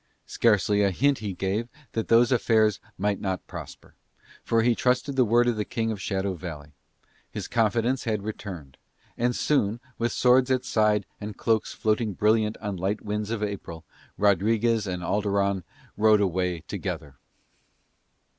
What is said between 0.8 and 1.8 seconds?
a hint he gave